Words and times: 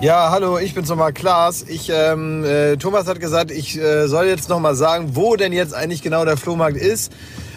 Ja, 0.00 0.30
hallo, 0.30 0.56
ich 0.56 0.72
bin's 0.72 0.88
nochmal 0.88 1.12
Klaas. 1.12 1.62
Ich, 1.68 1.90
ähm, 1.92 2.42
äh, 2.42 2.78
Thomas 2.78 3.06
hat 3.06 3.20
gesagt, 3.20 3.50
ich 3.50 3.78
äh, 3.78 4.08
soll 4.08 4.28
jetzt 4.28 4.48
nochmal 4.48 4.74
sagen, 4.74 5.14
wo 5.14 5.36
denn 5.36 5.52
jetzt 5.52 5.74
eigentlich 5.74 6.00
genau 6.00 6.24
der 6.24 6.38
Flohmarkt 6.38 6.78
ist, 6.78 7.12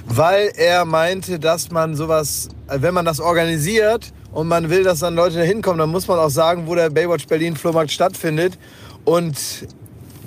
weil 0.08 0.52
er 0.58 0.84
meinte, 0.84 1.40
dass 1.40 1.72
man 1.72 1.96
sowas, 1.96 2.50
äh, 2.68 2.80
wenn 2.82 2.94
man 2.94 3.06
das 3.06 3.22
organisiert 3.22 4.12
und 4.34 4.50
man 4.50 4.70
will, 4.70 4.84
dass 4.84 5.00
dann 5.00 5.16
Leute 5.16 5.38
da 5.38 5.44
hinkommen, 5.44 5.80
dann 5.80 5.90
muss 5.90 6.10
man 6.10 6.20
auch 6.20 6.30
sagen, 6.30 6.68
wo 6.68 6.76
der 6.76 6.90
Baywatch 6.90 7.28
Berlin 7.28 7.56
Flohmarkt 7.56 7.92
stattfindet. 7.92 8.60
Und 9.06 9.38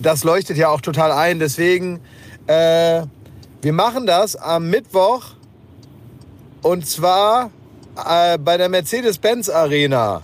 das 0.01 0.25
leuchtet 0.25 0.57
ja 0.57 0.71
auch 0.71 0.81
total 0.81 1.13
ein. 1.13 1.39
Deswegen, 1.39 2.01
äh, 2.47 3.03
wir 3.61 3.73
machen 3.75 4.07
das 4.07 4.37
am 4.37 4.71
Mittwoch 4.71 5.23
und 6.63 6.87
zwar 6.87 7.51
äh, 8.09 8.39
bei 8.39 8.57
der 8.57 8.71
Mercedes-Benz 8.71 9.51
Arena. 9.51 10.23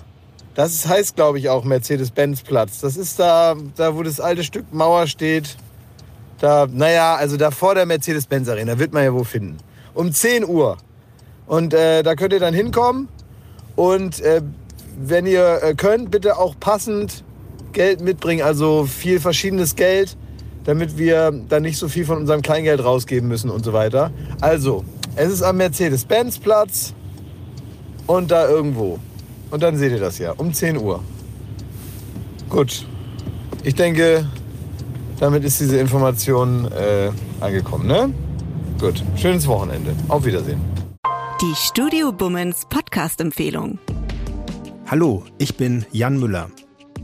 Das 0.54 0.86
heißt, 0.86 1.16
glaube 1.16 1.38
ich, 1.38 1.48
auch 1.48 1.64
Mercedes-Benz-Platz. 1.64 2.80
Das 2.80 2.96
ist 2.96 3.18
da, 3.18 3.54
da, 3.76 3.96
wo 3.96 4.02
das 4.02 4.20
alte 4.20 4.44
Stück 4.44 4.72
Mauer 4.72 5.06
steht. 5.06 5.56
Da, 6.40 6.66
naja, 6.70 7.14
also 7.14 7.36
da 7.36 7.50
vor 7.50 7.74
der 7.74 7.86
Mercedes-Benz-Arena 7.86 8.78
wird 8.78 8.92
man 8.92 9.04
ja 9.04 9.14
wo 9.14 9.24
finden. 9.24 9.58
Um 9.94 10.12
10 10.12 10.44
Uhr. 10.44 10.76
Und 11.46 11.72
äh, 11.72 12.02
da 12.02 12.14
könnt 12.14 12.32
ihr 12.32 12.40
dann 12.40 12.54
hinkommen. 12.54 13.08
Und 13.76 14.20
äh, 14.20 14.42
wenn 14.98 15.26
ihr 15.26 15.60
äh, 15.62 15.74
könnt, 15.74 16.10
bitte 16.10 16.36
auch 16.36 16.54
passend 16.58 17.24
Geld 17.72 18.00
mitbringen. 18.02 18.42
Also 18.42 18.84
viel 18.84 19.20
verschiedenes 19.20 19.76
Geld, 19.76 20.16
damit 20.64 20.98
wir 20.98 21.32
dann 21.48 21.62
nicht 21.62 21.78
so 21.78 21.88
viel 21.88 22.04
von 22.04 22.18
unserem 22.18 22.42
Kleingeld 22.42 22.84
rausgeben 22.84 23.28
müssen 23.28 23.50
und 23.50 23.64
so 23.64 23.72
weiter. 23.72 24.10
Also, 24.40 24.84
es 25.16 25.32
ist 25.32 25.42
am 25.42 25.56
Mercedes-Benz-Platz 25.56 26.92
und 28.06 28.30
da 28.30 28.48
irgendwo. 28.48 28.98
Und 29.52 29.62
dann 29.62 29.76
seht 29.76 29.92
ihr 29.92 30.00
das 30.00 30.16
ja, 30.16 30.32
um 30.32 30.52
10 30.52 30.78
Uhr. 30.78 31.04
Gut. 32.48 32.86
Ich 33.62 33.74
denke, 33.74 34.26
damit 35.20 35.44
ist 35.44 35.60
diese 35.60 35.76
Information 35.76 36.72
äh, 36.72 37.10
angekommen, 37.38 37.86
ne? 37.86 38.14
Gut. 38.80 39.04
Schönes 39.14 39.46
Wochenende. 39.46 39.94
Auf 40.08 40.24
Wiedersehen. 40.24 40.58
Die 41.42 41.54
Studio 41.54 42.12
Bummens 42.12 42.64
Podcast-Empfehlung. 42.70 43.78
Hallo, 44.86 45.22
ich 45.36 45.54
bin 45.58 45.84
Jan 45.92 46.18
Müller. 46.18 46.48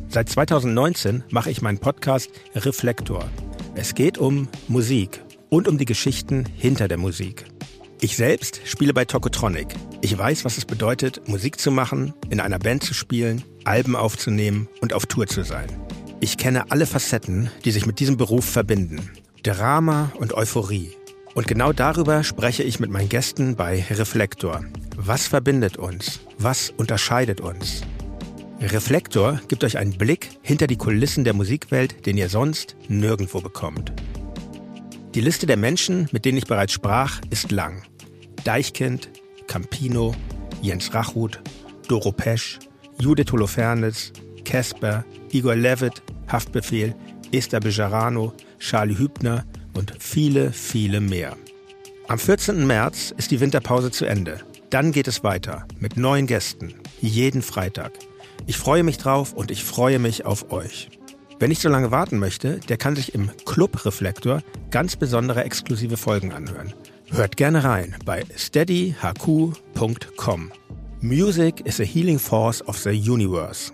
Seit 0.08 0.30
2019 0.30 1.24
mache 1.30 1.50
ich 1.50 1.60
meinen 1.60 1.78
Podcast 1.78 2.30
Reflektor. 2.54 3.24
Es 3.74 3.94
geht 3.94 4.16
um 4.16 4.48
Musik 4.68 5.22
und 5.50 5.68
um 5.68 5.76
die 5.76 5.84
Geschichten 5.84 6.46
hinter 6.56 6.88
der 6.88 6.96
Musik. 6.96 7.44
Ich 8.00 8.16
selbst 8.16 8.62
spiele 8.64 8.94
bei 8.94 9.04
Tokotronic. 9.04 9.66
Ich 10.00 10.16
weiß, 10.16 10.44
was 10.44 10.58
es 10.58 10.64
bedeutet, 10.64 11.28
Musik 11.28 11.58
zu 11.58 11.72
machen, 11.72 12.14
in 12.30 12.40
einer 12.40 12.60
Band 12.60 12.84
zu 12.84 12.94
spielen, 12.94 13.42
Alben 13.64 13.96
aufzunehmen 13.96 14.68
und 14.80 14.92
auf 14.92 15.06
Tour 15.06 15.26
zu 15.26 15.42
sein. 15.42 15.68
Ich 16.20 16.36
kenne 16.36 16.70
alle 16.70 16.86
Facetten, 16.86 17.50
die 17.64 17.72
sich 17.72 17.84
mit 17.84 17.98
diesem 17.98 18.16
Beruf 18.16 18.44
verbinden. 18.44 19.10
Drama 19.42 20.12
und 20.18 20.34
Euphorie. 20.34 20.92
Und 21.34 21.48
genau 21.48 21.72
darüber 21.72 22.22
spreche 22.22 22.62
ich 22.62 22.80
mit 22.80 22.90
meinen 22.90 23.08
Gästen 23.08 23.56
bei 23.56 23.84
Reflektor. 23.90 24.64
Was 24.96 25.26
verbindet 25.26 25.76
uns? 25.76 26.20
Was 26.38 26.70
unterscheidet 26.70 27.40
uns? 27.40 27.82
Reflektor 28.60 29.40
gibt 29.48 29.62
euch 29.62 29.78
einen 29.78 29.98
Blick 29.98 30.30
hinter 30.42 30.66
die 30.66 30.76
Kulissen 30.76 31.24
der 31.24 31.34
Musikwelt, 31.34 32.06
den 32.06 32.16
ihr 32.16 32.28
sonst 32.28 32.76
nirgendwo 32.88 33.40
bekommt. 33.40 33.92
Die 35.14 35.20
Liste 35.20 35.46
der 35.46 35.56
Menschen, 35.56 36.08
mit 36.12 36.24
denen 36.24 36.38
ich 36.38 36.46
bereits 36.46 36.72
sprach, 36.72 37.20
ist 37.30 37.50
lang. 37.50 37.82
Deichkind, 38.44 39.08
Campino, 39.48 40.14
Jens 40.62 40.94
Rachut, 40.94 41.40
Doro 41.88 42.12
Pesch, 42.12 42.60
Judith 43.00 43.32
Holofernes, 43.32 44.12
Casper, 44.44 45.04
Igor 45.32 45.56
Levitt, 45.56 46.02
Haftbefehl, 46.28 46.94
Esther 47.32 47.60
Bejarano, 47.60 48.32
Charlie 48.60 48.98
Hübner 48.98 49.44
und 49.74 49.94
viele, 49.98 50.52
viele 50.52 51.00
mehr. 51.00 51.36
Am 52.06 52.18
14. 52.18 52.66
März 52.66 53.12
ist 53.16 53.30
die 53.30 53.40
Winterpause 53.40 53.90
zu 53.90 54.04
Ende. 54.04 54.40
Dann 54.70 54.92
geht 54.92 55.08
es 55.08 55.24
weiter 55.24 55.66
mit 55.78 55.96
neuen 55.96 56.26
Gästen, 56.26 56.74
jeden 57.00 57.42
Freitag. 57.42 57.92
Ich 58.46 58.56
freue 58.56 58.82
mich 58.82 58.98
drauf 58.98 59.32
und 59.32 59.50
ich 59.50 59.64
freue 59.64 59.98
mich 59.98 60.24
auf 60.24 60.52
euch. 60.52 60.90
Wer 61.38 61.48
nicht 61.48 61.62
so 61.62 61.68
lange 61.68 61.90
warten 61.90 62.18
möchte, 62.18 62.58
der 62.58 62.76
kann 62.76 62.96
sich 62.96 63.14
im 63.14 63.30
Club 63.44 63.84
Reflektor 63.84 64.42
ganz 64.70 64.96
besondere 64.96 65.44
exklusive 65.44 65.96
Folgen 65.96 66.32
anhören. 66.32 66.72
Hört 67.10 67.36
gerne 67.36 67.64
rein 67.64 67.96
bei 68.04 68.24
steadyhq.com. 68.36 70.52
Music 71.00 71.60
is 71.64 71.80
a 71.80 71.84
healing 71.84 72.18
force 72.18 72.60
of 72.66 72.76
the 72.78 72.90
universe. 72.90 73.72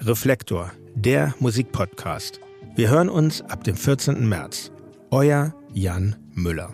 Reflektor, 0.00 0.70
der 0.94 1.34
Musikpodcast. 1.40 2.40
Wir 2.76 2.90
hören 2.90 3.08
uns 3.08 3.40
ab 3.42 3.64
dem 3.64 3.76
14. 3.76 4.28
März. 4.28 4.70
Euer 5.10 5.54
Jan 5.72 6.16
Müller. 6.34 6.70